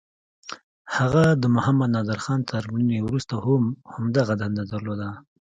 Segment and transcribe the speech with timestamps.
[0.95, 3.63] هغه د محمد نادرخان تر مړینې وروسته هم
[3.93, 5.09] همدغه دنده درلوده.